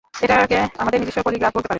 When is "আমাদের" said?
0.77-0.99